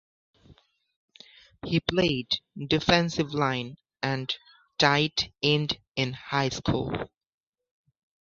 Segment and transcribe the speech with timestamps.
[1.63, 4.35] He played defensive line and
[4.79, 6.91] tight end in high school.